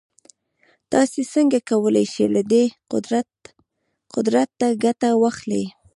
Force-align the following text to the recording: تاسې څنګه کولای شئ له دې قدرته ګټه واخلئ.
تاسې 0.91 1.21
څنګه 1.33 1.57
کولای 1.69 2.05
شئ 2.13 2.25
له 2.35 2.41
دې 2.51 2.63
قدرته 4.13 4.67
ګټه 4.83 5.09
واخلئ. 5.21 5.63